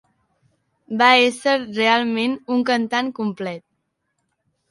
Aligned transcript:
Va 1.01 1.09
ésser 1.25 1.53
realment 1.65 2.35
un 2.55 2.65
cantant 2.71 3.13
complet. 3.21 3.63